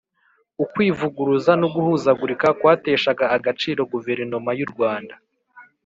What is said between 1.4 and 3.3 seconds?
n'uguhuzagurika kwateshaga